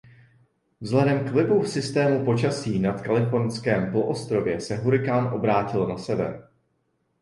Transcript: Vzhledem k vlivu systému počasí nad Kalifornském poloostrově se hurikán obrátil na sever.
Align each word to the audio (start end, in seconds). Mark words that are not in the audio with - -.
Vzhledem 0.81 1.25
k 1.27 1.31
vlivu 1.31 1.63
systému 1.65 2.25
počasí 2.25 2.79
nad 2.79 3.01
Kalifornském 3.01 3.91
poloostrově 3.91 4.61
se 4.61 4.75
hurikán 4.75 5.33
obrátil 5.33 5.87
na 5.87 5.97
sever. 5.97 6.47